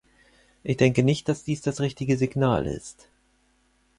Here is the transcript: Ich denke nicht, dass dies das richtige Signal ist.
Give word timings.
Ich 0.63 0.77
denke 0.77 1.03
nicht, 1.03 1.29
dass 1.29 1.43
dies 1.43 1.61
das 1.61 1.79
richtige 1.79 2.17
Signal 2.17 2.65
ist. 2.65 3.07